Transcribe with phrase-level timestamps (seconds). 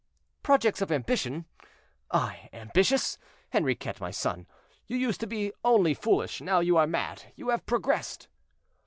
[0.41, 1.45] "Projects of ambition!
[2.09, 3.19] I ambitious!
[3.51, 4.47] Henriquet, my son,
[4.87, 8.27] you used to be only foolish, now you are mad; you have progressed."